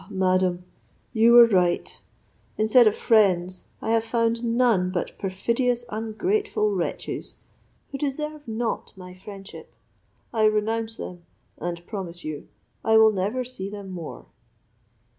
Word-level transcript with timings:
madam, 0.09 0.65
you 1.13 1.31
were 1.31 1.45
right; 1.45 2.01
instead 2.57 2.87
of 2.87 2.95
friends, 2.95 3.67
I 3.83 3.91
have 3.91 4.03
found 4.03 4.43
none 4.43 4.89
but 4.89 5.15
perfidious 5.19 5.85
ungrateful 5.89 6.73
wretches, 6.73 7.35
who 7.91 7.99
deserve 7.99 8.47
not 8.47 8.93
my 8.97 9.13
friendship; 9.13 9.75
I 10.33 10.45
renounce 10.45 10.95
them, 10.95 11.21
and 11.59 11.85
promise 11.85 12.23
you 12.25 12.47
I 12.83 12.97
will 12.97 13.11
never 13.11 13.43
see 13.43 13.69
them 13.69 13.91
more." 13.91 14.25